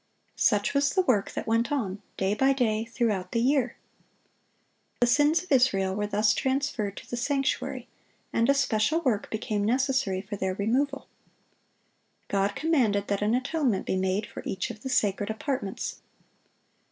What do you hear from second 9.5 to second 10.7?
necessary for their